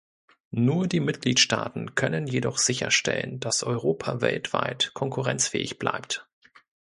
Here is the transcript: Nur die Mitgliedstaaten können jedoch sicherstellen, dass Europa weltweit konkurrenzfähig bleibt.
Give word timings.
Nur 0.49 0.87
die 0.87 0.99
Mitgliedstaaten 0.99 1.93
können 1.93 2.25
jedoch 2.25 2.57
sicherstellen, 2.57 3.39
dass 3.39 3.61
Europa 3.61 4.19
weltweit 4.21 4.95
konkurrenzfähig 4.95 5.77
bleibt. 5.77 6.27